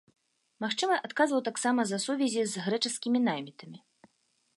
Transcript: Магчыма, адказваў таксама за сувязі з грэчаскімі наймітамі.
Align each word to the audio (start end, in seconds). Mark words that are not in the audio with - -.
Магчыма, 0.63 0.95
адказваў 1.09 1.41
таксама 1.49 1.81
за 1.89 1.99
сувязі 2.05 2.41
з 2.53 2.63
грэчаскімі 2.69 3.19
наймітамі. 3.27 3.79